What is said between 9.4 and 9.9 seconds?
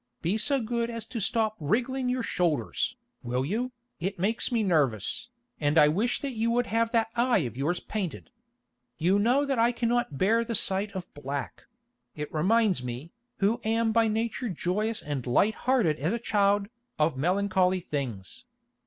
that I